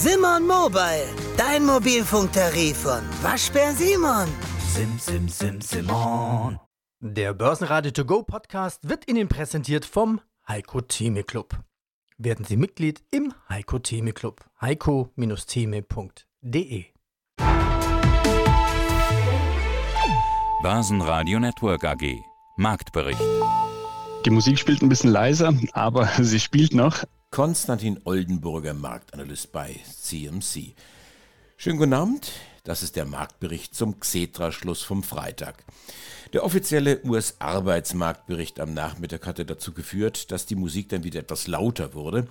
[0.00, 4.28] Simon Mobile, dein Mobilfunktarif von Waschbär Simon.
[4.72, 6.60] Sim, sim, sim, Simon.
[7.00, 11.58] Der Börsenradio To Go Podcast wird Ihnen präsentiert vom Heiko Theme Club.
[12.16, 14.44] Werden Sie Mitglied im Heiko Theme Club.
[14.60, 16.84] heiko-theme.de
[20.62, 22.04] Börsenradio Network AG.
[22.56, 23.20] Marktbericht.
[24.24, 27.02] Die Musik spielt ein bisschen leiser, aber sie spielt noch.
[27.30, 30.74] Konstantin Oldenburger, Marktanalyst bei CMC.
[31.56, 32.32] Schönen guten Abend.
[32.64, 35.62] Das ist der Marktbericht zum Xetra-Schluss vom Freitag.
[36.32, 41.94] Der offizielle US-Arbeitsmarktbericht am Nachmittag hatte dazu geführt, dass die Musik dann wieder etwas lauter
[41.94, 42.28] wurde.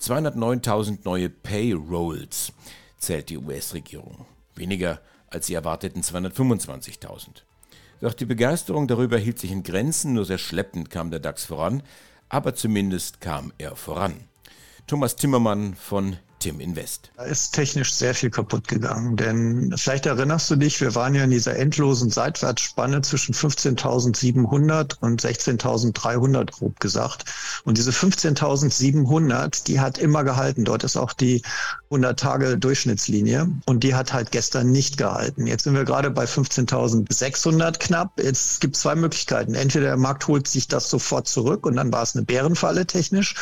[0.00, 2.52] 209.000 neue Payrolls
[2.98, 4.26] zählt die US-Regierung.
[4.54, 7.42] Weniger als sie erwarteten 225.000.
[8.00, 11.82] Doch die Begeisterung darüber hielt sich in Grenzen, nur sehr schleppend kam der DAX voran,
[12.34, 14.24] aber zumindest kam er voran.
[14.88, 17.10] Thomas Timmermann von Tim Invest.
[17.16, 21.24] Da ist technisch sehr viel kaputt gegangen, denn vielleicht erinnerst du dich, wir waren ja
[21.24, 27.24] in dieser endlosen Seitwärtsspanne zwischen 15.700 und 16.300 grob gesagt.
[27.64, 30.66] Und diese 15.700, die hat immer gehalten.
[30.66, 31.40] Dort ist auch die
[31.84, 35.46] 100 Tage Durchschnittslinie und die hat halt gestern nicht gehalten.
[35.46, 38.20] Jetzt sind wir gerade bei 15.600 knapp.
[38.20, 39.54] Jetzt gibt es zwei Möglichkeiten.
[39.54, 43.34] Entweder der Markt holt sich das sofort zurück und dann war es eine Bärenfalle technisch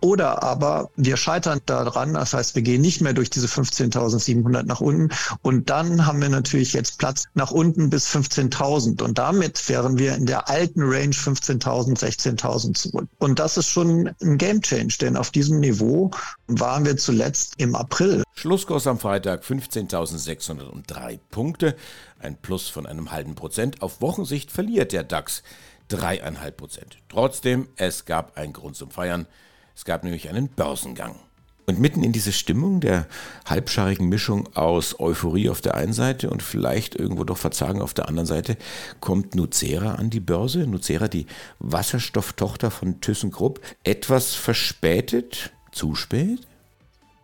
[0.00, 2.12] oder aber wir scheitern daran.
[2.12, 5.08] Das heißt, heißt, wir gehen nicht mehr durch diese 15.700 nach unten.
[5.42, 9.02] Und dann haben wir natürlich jetzt Platz nach unten bis 15.000.
[9.02, 13.08] Und damit wären wir in der alten Range 15.000, 16.000 zurück.
[13.18, 16.10] Und das ist schon ein Game Change, denn auf diesem Niveau
[16.48, 18.22] waren wir zuletzt im April.
[18.34, 21.76] Schlusskurs am Freitag 15.603 Punkte,
[22.18, 23.82] ein Plus von einem halben Prozent.
[23.82, 25.42] Auf Wochensicht verliert der DAX
[25.88, 26.98] dreieinhalb Prozent.
[27.08, 29.26] Trotzdem, es gab einen Grund zum Feiern.
[29.74, 31.16] Es gab nämlich einen Börsengang.
[31.70, 33.06] Und mitten in diese Stimmung der
[33.46, 38.08] halbscharigen Mischung aus Euphorie auf der einen Seite und vielleicht irgendwo doch Verzagen auf der
[38.08, 38.56] anderen Seite
[38.98, 40.66] kommt Nucera an die Börse.
[40.66, 41.26] Nucera, die
[41.60, 46.40] Wasserstofftochter von ThyssenKrupp, etwas verspätet, zu spät?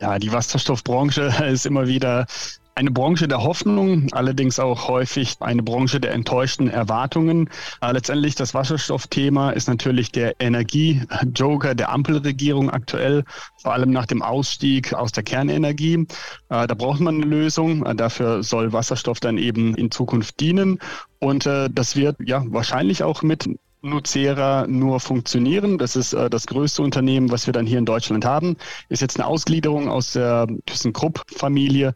[0.00, 2.28] Ja, die Wasserstoffbranche ist immer wieder
[2.76, 7.48] eine Branche der Hoffnung, allerdings auch häufig eine Branche der enttäuschten Erwartungen.
[7.80, 13.24] Äh, letztendlich das Wasserstoffthema ist natürlich der Energiejoker der Ampelregierung aktuell,
[13.62, 16.06] vor allem nach dem Ausstieg aus der Kernenergie.
[16.50, 17.86] Äh, da braucht man eine Lösung.
[17.86, 20.78] Äh, dafür soll Wasserstoff dann eben in Zukunft dienen.
[21.18, 23.48] Und das wird ja wahrscheinlich auch mit
[23.86, 25.78] Nucera nur funktionieren.
[25.78, 28.56] Das ist äh, das größte Unternehmen, was wir dann hier in Deutschland haben.
[28.88, 31.94] Ist jetzt eine Ausgliederung aus der ThyssenKrupp-Familie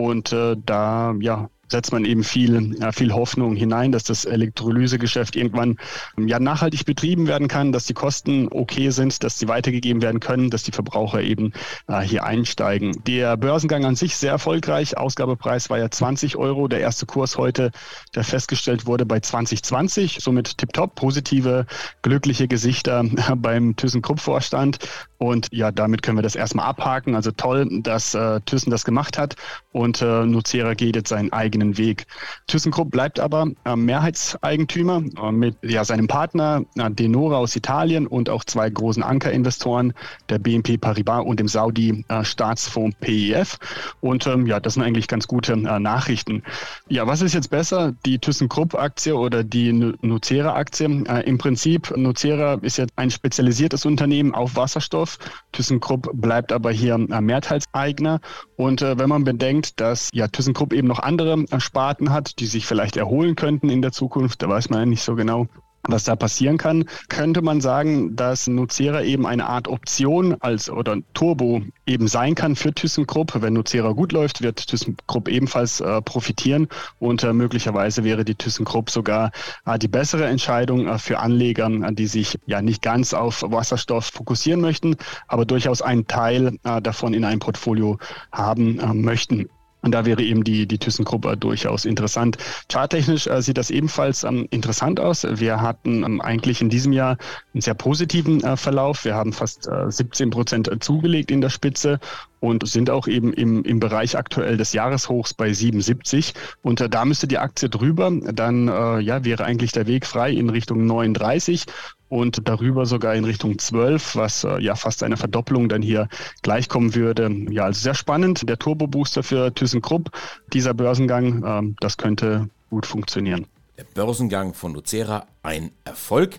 [0.00, 5.36] und äh, da ja, setzt man eben viel, ja, viel Hoffnung hinein, dass das Elektrolysegeschäft
[5.36, 5.76] irgendwann
[6.18, 10.50] ja, nachhaltig betrieben werden kann, dass die Kosten okay sind, dass sie weitergegeben werden können,
[10.50, 11.52] dass die Verbraucher eben
[11.88, 13.02] äh, hier einsteigen.
[13.06, 14.96] Der Börsengang an sich sehr erfolgreich.
[14.96, 16.68] Ausgabepreis war ja 20 Euro.
[16.68, 17.70] Der erste Kurs heute,
[18.14, 20.18] der festgestellt wurde, bei 2020.
[20.20, 20.94] Somit tipptopp.
[20.94, 21.66] Positive,
[22.02, 23.04] glückliche Gesichter
[23.36, 24.78] beim ThyssenKrupp-Vorstand.
[25.18, 27.14] Und ja, damit können wir das erstmal abhaken.
[27.14, 29.36] Also toll, dass äh, Thyssen das gemacht hat
[29.72, 32.06] und äh, Nucera geht jetzt seinen eigenen Weg.
[32.46, 38.28] ThyssenKrupp bleibt aber äh, Mehrheitseigentümer äh, mit ja, seinem Partner äh, Denora aus Italien und
[38.28, 39.92] auch zwei großen Ankerinvestoren,
[40.28, 43.58] der BNP Paribas und dem Saudi-Staatsfonds PIF.
[44.00, 46.42] Und ähm, ja, das sind eigentlich ganz gute äh, Nachrichten.
[46.88, 51.04] Ja, was ist jetzt besser, die ThyssenKrupp-Aktie oder die Nucera-Aktie?
[51.08, 55.18] Äh, Im Prinzip, Nucera ist jetzt ein spezialisiertes Unternehmen auf Wasserstoff.
[55.52, 58.20] ThyssenKrupp bleibt aber hier äh, Mehrteilseigner.
[58.56, 62.96] Und wenn man bedenkt, dass ja ThyssenKrupp eben noch andere Sparten hat, die sich vielleicht
[62.96, 65.48] erholen könnten in der Zukunft, da weiß man ja nicht so genau,
[65.82, 70.98] was da passieren kann, könnte man sagen, dass Nucera eben eine Art Option als oder
[71.14, 73.40] Turbo eben sein kann für ThyssenKrupp.
[73.40, 76.68] Wenn Nucera gut läuft, wird ThyssenKrupp ebenfalls äh, profitieren
[76.98, 79.30] und äh, möglicherweise wäre die ThyssenKrupp sogar
[79.64, 84.60] äh, die bessere Entscheidung äh, für Anleger, die sich ja nicht ganz auf Wasserstoff fokussieren
[84.60, 84.96] möchten,
[85.28, 87.98] aber durchaus einen Teil äh, davon in einem Portfolio
[88.32, 89.48] haben äh, möchten.
[89.82, 92.36] Und da wäre eben die, die ThyssenKrupp durchaus interessant.
[92.70, 95.26] Charttechnisch äh, sieht das ebenfalls ähm, interessant aus.
[95.28, 97.16] Wir hatten ähm, eigentlich in diesem Jahr
[97.54, 99.04] einen sehr positiven äh, Verlauf.
[99.04, 101.98] Wir haben fast äh, 17 Prozent zugelegt in der Spitze
[102.40, 106.34] und sind auch eben im, im Bereich aktuell des Jahreshochs bei 77.
[106.62, 108.10] Und äh, da müsste die Aktie drüber.
[108.10, 111.66] Dann äh, ja, wäre eigentlich der Weg frei in Richtung 39
[112.10, 116.08] und darüber sogar in Richtung 12, was äh, ja fast eine Verdopplung dann hier
[116.42, 117.30] gleichkommen würde.
[117.50, 118.46] Ja, also sehr spannend.
[118.48, 120.10] Der Turbo-Booster für ThyssenKrupp,
[120.52, 123.46] dieser Börsengang, ähm, das könnte gut funktionieren.
[123.78, 126.38] Der Börsengang von Nucera ein Erfolg.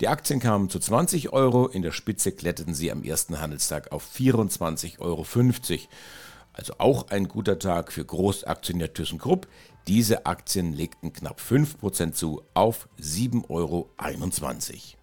[0.00, 4.06] Die Aktien kamen zu 20 Euro, in der Spitze kletterten sie am ersten Handelstag auf
[4.14, 5.26] 24,50 Euro.
[6.52, 9.48] Also auch ein guter Tag für Großaktionär ThyssenKrupp.
[9.88, 13.88] Diese Aktien legten knapp 5% zu auf 7,21 Euro.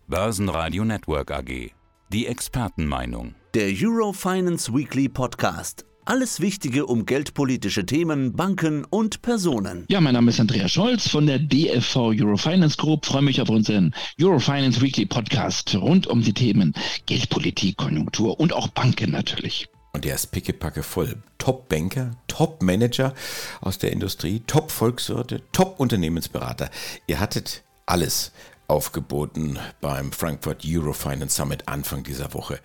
[0.08, 1.72] Börsenradio Network AG.
[2.10, 3.36] Die Expertenmeinung.
[3.54, 5.86] Der Eurofinance Weekly Podcast.
[6.04, 9.86] Alles Wichtige um geldpolitische Themen, Banken und Personen.
[9.88, 13.06] Ja, mein Name ist Andreas Scholz von der DFV Eurofinance Group.
[13.06, 16.74] Freue mich auf unseren Eurofinance Weekly Podcast rund um die Themen
[17.06, 19.70] Geldpolitik, Konjunktur und auch Banken natürlich.
[19.94, 21.16] Und der ist pickepacke voll.
[21.38, 23.14] Top-Banker, Top-Manager
[23.62, 26.70] aus der Industrie, Top-Volkswirte, Top-Unternehmensberater.
[27.08, 28.32] Ihr hattet alles
[28.74, 32.60] aufgeboten beim Frankfurt Eurofinance Summit Anfang dieser Woche.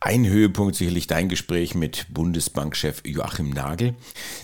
[0.00, 3.94] Ein Höhepunkt sicherlich dein Gespräch mit Bundesbankchef Joachim Nagel.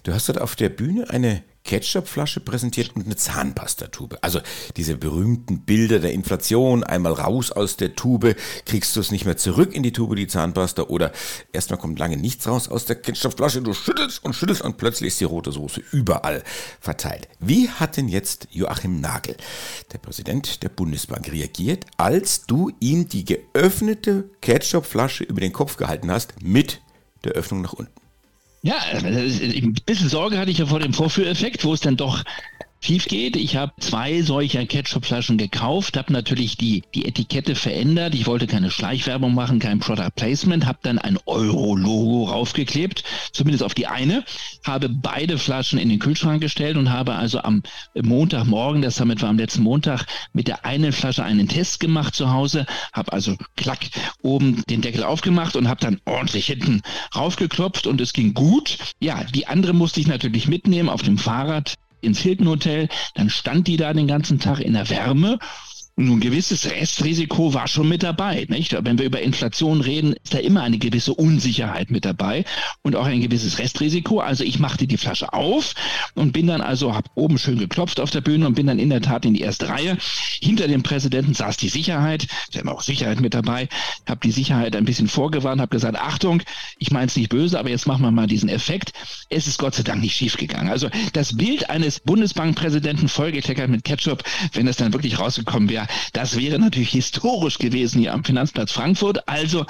[0.02, 4.22] Du hast dort auf der Bühne eine Ketchupflasche präsentiert und eine Zahnpastatube.
[4.22, 4.40] Also
[4.76, 9.36] diese berühmten Bilder der Inflation, einmal raus aus der Tube, kriegst du es nicht mehr
[9.36, 11.12] zurück in die Tube, die Zahnpasta, oder
[11.52, 15.20] erstmal kommt lange nichts raus aus der Ketchupflasche, du schüttelst und schüttelst und plötzlich ist
[15.20, 16.42] die rote Soße überall
[16.80, 17.28] verteilt.
[17.40, 19.36] Wie hat denn jetzt Joachim Nagel,
[19.92, 26.10] der Präsident der Bundesbank, reagiert, als du ihm die geöffnete Ketchupflasche über den Kopf gehalten
[26.10, 26.80] hast mit
[27.24, 28.05] der Öffnung nach unten?
[28.66, 32.24] Ja, äh, ein bisschen Sorge hatte ich ja vor dem Vorführeffekt, wo es dann doch
[32.80, 33.36] schief geht.
[33.36, 38.14] Ich habe zwei solcher Ketchupflaschen gekauft, habe natürlich die, die Etikette verändert.
[38.14, 43.02] Ich wollte keine Schleichwerbung machen, kein Product Placement, habe dann ein Euro-Logo raufgeklebt,
[43.32, 44.24] zumindest auf die eine,
[44.64, 47.62] habe beide Flaschen in den Kühlschrank gestellt und habe also am
[47.94, 52.32] Montagmorgen, das Summit war am letzten Montag, mit der einen Flasche einen Test gemacht zu
[52.32, 53.80] Hause, habe also klack
[54.22, 56.82] oben den Deckel aufgemacht und habe dann ordentlich hinten
[57.14, 58.78] raufgeklopft und es ging gut.
[59.00, 61.74] Ja, die andere musste ich natürlich mitnehmen auf dem Fahrrad
[62.06, 65.38] ins Hilton Hotel, dann stand die da den ganzen Tag in der Wärme
[65.98, 68.46] ein gewisses Restrisiko war schon mit dabei.
[68.50, 68.76] Nicht?
[68.84, 72.44] Wenn wir über Inflation reden, ist da immer eine gewisse Unsicherheit mit dabei
[72.82, 74.20] und auch ein gewisses Restrisiko.
[74.20, 75.74] Also ich machte die Flasche auf
[76.14, 78.90] und bin dann also, habe oben schön geklopft auf der Bühne und bin dann in
[78.90, 79.96] der Tat in die erste Reihe.
[80.42, 83.68] Hinter dem Präsidenten saß die Sicherheit, ja immer auch Sicherheit mit dabei,
[84.06, 86.42] habe die Sicherheit ein bisschen vorgewarnt, habe gesagt, Achtung,
[86.78, 88.92] ich meine es nicht böse, aber jetzt machen wir mal diesen Effekt.
[89.30, 90.70] Es ist Gott sei Dank nicht schiefgegangen.
[90.70, 94.22] Also das Bild eines Bundesbankpräsidenten vollgekleckert mit Ketchup,
[94.52, 99.28] wenn das dann wirklich rausgekommen wäre, das wäre natürlich historisch gewesen hier am Finanzplatz Frankfurt.
[99.28, 99.66] Also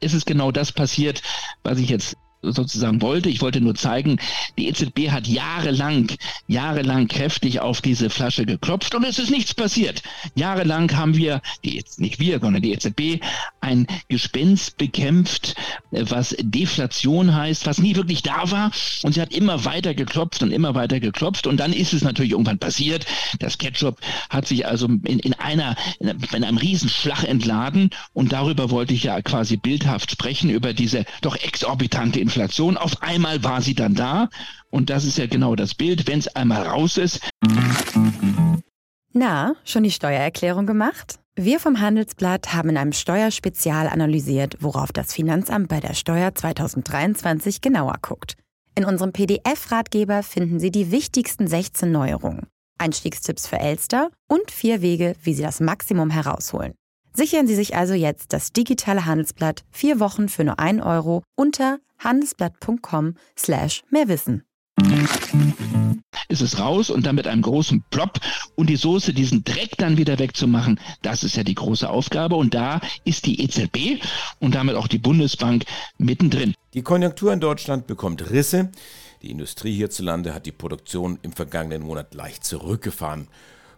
[0.00, 1.22] ist es genau das passiert,
[1.62, 3.28] was ich jetzt sozusagen wollte.
[3.28, 4.18] Ich wollte nur zeigen,
[4.56, 6.12] die EZB hat jahrelang,
[6.46, 10.02] jahrelang kräftig auf diese Flasche geklopft und es ist nichts passiert.
[10.34, 13.22] Jahrelang haben wir, die, nicht wir, sondern die EZB,
[13.60, 15.54] ein Gespenst bekämpft,
[15.90, 18.70] was Deflation heißt, was nie wirklich da war.
[19.02, 21.46] Und sie hat immer weiter geklopft und immer weiter geklopft.
[21.46, 23.06] Und dann ist es natürlich irgendwann passiert.
[23.38, 24.00] Das Ketchup
[24.30, 27.90] hat sich also in, in einer, in einem Riesenschlag entladen.
[28.12, 32.76] Und darüber wollte ich ja quasi bildhaft sprechen, über diese doch exorbitante Inflation.
[32.76, 34.28] Auf einmal war sie dann da.
[34.70, 36.06] Und das ist ja genau das Bild.
[36.06, 37.20] Wenn es einmal raus ist.
[39.14, 41.18] Na, schon die Steuererklärung gemacht?
[41.36, 47.62] Wir vom Handelsblatt haben in einem Steuerspezial analysiert, worauf das Finanzamt bei der Steuer 2023
[47.62, 48.34] genauer guckt.
[48.74, 52.46] In unserem PDF-Ratgeber finden Sie die wichtigsten 16 Neuerungen,
[52.76, 56.74] Einstiegstipps für Elster und vier Wege, wie Sie das Maximum herausholen.
[57.18, 61.80] Sichern Sie sich also jetzt das digitale Handelsblatt vier Wochen für nur 1 Euro unter
[61.98, 64.44] handelsblatt.com slash mehrwissen.
[66.28, 68.20] Ist es raus und dann mit einem großen Plop
[68.54, 72.54] und die Soße, diesen Dreck dann wieder wegzumachen, das ist ja die große Aufgabe und
[72.54, 74.00] da ist die EZB
[74.38, 75.64] und damit auch die Bundesbank
[75.96, 76.54] mittendrin.
[76.72, 78.70] Die Konjunktur in Deutschland bekommt Risse.
[79.22, 83.26] Die Industrie hierzulande hat die Produktion im vergangenen Monat leicht zurückgefahren.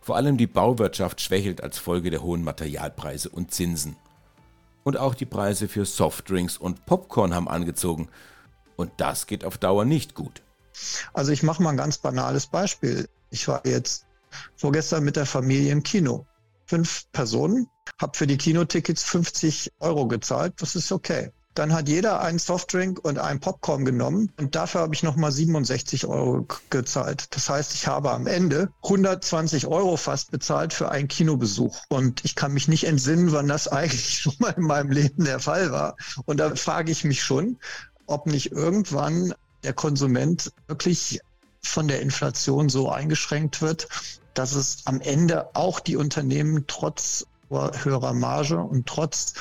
[0.00, 3.96] Vor allem die Bauwirtschaft schwächelt als Folge der hohen Materialpreise und Zinsen.
[4.82, 8.08] Und auch die Preise für Softdrinks und Popcorn haben angezogen.
[8.76, 10.42] Und das geht auf Dauer nicht gut.
[11.12, 13.08] Also ich mache mal ein ganz banales Beispiel.
[13.30, 14.06] Ich war jetzt
[14.56, 16.26] vorgestern mit der Familie im Kino.
[16.66, 17.68] Fünf Personen,
[18.00, 20.54] habe für die Kinotickets 50 Euro gezahlt.
[20.58, 21.30] Das ist okay.
[21.60, 26.06] Dann hat jeder einen Softdrink und einen Popcorn genommen und dafür habe ich nochmal 67
[26.06, 27.26] Euro gezahlt.
[27.32, 31.82] Das heißt, ich habe am Ende 120 Euro fast bezahlt für einen Kinobesuch.
[31.90, 35.38] Und ich kann mich nicht entsinnen, wann das eigentlich schon mal in meinem Leben der
[35.38, 35.96] Fall war.
[36.24, 37.58] Und da frage ich mich schon,
[38.06, 41.20] ob nicht irgendwann der Konsument wirklich
[41.60, 43.86] von der Inflation so eingeschränkt wird,
[44.32, 49.34] dass es am Ende auch die Unternehmen trotz höherer Marge und trotz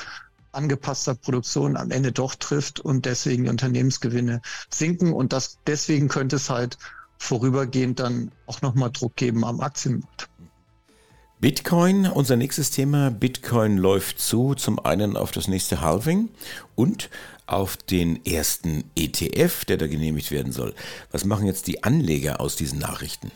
[0.52, 5.12] angepasster Produktion am Ende doch trifft und deswegen die Unternehmensgewinne sinken.
[5.12, 6.78] Und das, deswegen könnte es halt
[7.18, 10.28] vorübergehend dann auch nochmal Druck geben am Aktienmarkt.
[11.40, 13.10] Bitcoin, unser nächstes Thema.
[13.10, 16.28] Bitcoin läuft zu, zum einen auf das nächste Halving
[16.74, 17.08] und
[17.46, 20.74] auf den ersten ETF, der da genehmigt werden soll.
[21.12, 23.30] Was machen jetzt die Anleger aus diesen Nachrichten?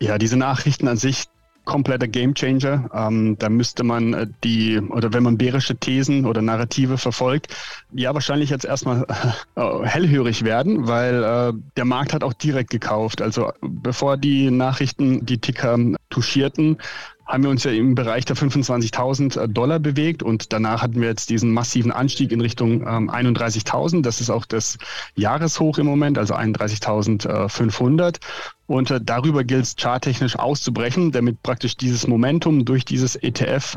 [0.00, 1.24] Ja, diese Nachrichten an sich
[1.64, 2.90] kompletter Gamechanger.
[2.92, 7.54] Ähm, da müsste man äh, die, oder wenn man bärische Thesen oder Narrative verfolgt,
[7.92, 9.06] ja wahrscheinlich jetzt erstmal
[9.56, 13.22] äh, hellhörig werden, weil äh, der Markt hat auch direkt gekauft.
[13.22, 15.78] Also bevor die Nachrichten die Ticker
[16.10, 16.78] touchierten,
[17.26, 21.08] haben wir uns ja im Bereich der 25.000 äh, Dollar bewegt und danach hatten wir
[21.08, 24.02] jetzt diesen massiven Anstieg in Richtung ähm, 31.000.
[24.02, 24.78] Das ist auch das
[25.14, 28.18] Jahreshoch im Moment, also 31.500.
[28.66, 33.76] Und äh, darüber gilt es charttechnisch auszubrechen, damit praktisch dieses Momentum durch dieses ETF,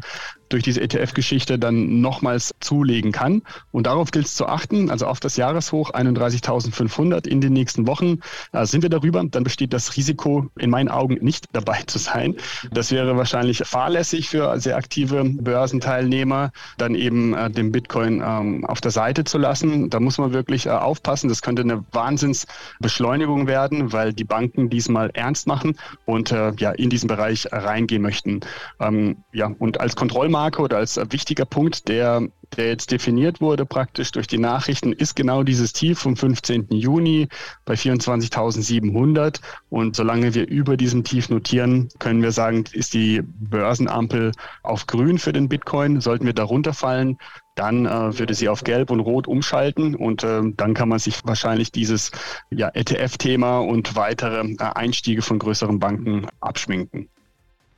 [0.49, 3.41] durch diese ETF-Geschichte dann nochmals zulegen kann.
[3.71, 8.19] Und darauf gilt es zu achten, also auf das Jahreshoch 31.500 in den nächsten Wochen.
[8.53, 12.35] Äh, sind wir darüber, dann besteht das Risiko in meinen Augen nicht dabei zu sein.
[12.71, 18.79] Das wäre wahrscheinlich fahrlässig für sehr aktive Börsenteilnehmer, dann eben äh, den Bitcoin ähm, auf
[18.79, 19.89] der Seite zu lassen.
[19.89, 21.27] Da muss man wirklich äh, aufpassen.
[21.27, 25.75] Das könnte eine Wahnsinnsbeschleunigung werden, weil die Banken, die diesmal ernst machen
[26.05, 28.41] und äh, ja in diesen Bereich reingehen möchten.
[28.79, 32.21] Ähm, ja, und als Kontrollmarke oder als wichtiger Punkt, der
[32.55, 36.67] der jetzt definiert wurde praktisch durch die Nachrichten, ist genau dieses Tief vom 15.
[36.69, 37.27] Juni
[37.65, 39.39] bei 24.700.
[39.69, 44.31] Und solange wir über diesem Tief notieren, können wir sagen, ist die Börsenampel
[44.63, 46.01] auf grün für den Bitcoin.
[46.01, 47.17] Sollten wir darunter fallen,
[47.55, 51.25] dann äh, würde sie auf Gelb und Rot umschalten und äh, dann kann man sich
[51.25, 52.11] wahrscheinlich dieses
[52.51, 57.09] ja, ETF-Thema und weitere äh, Einstiege von größeren Banken abschminken.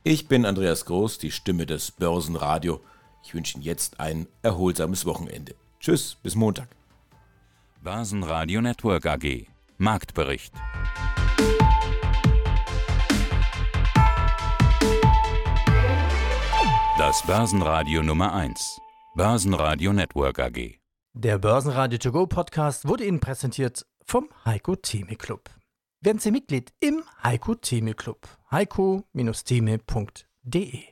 [0.02, 2.80] Ich bin Andreas Groß, die Stimme des Börsenradio.
[3.22, 5.54] Ich wünsche Ihnen jetzt ein erholsames Wochenende.
[5.78, 6.68] Tschüss, bis Montag.
[7.82, 9.46] Börsenradio Network AG
[9.78, 10.52] Marktbericht.
[16.98, 18.78] Das Börsenradio Nummer 1.
[19.14, 20.78] Börsenradio Network AG.
[21.14, 25.48] Der Börsenradio To Go Podcast wurde Ihnen präsentiert vom Heiko Theme Club.
[26.02, 28.28] Werden Sie Mitglied im Heiko Theme Club.
[28.50, 30.82] heiko-theme.de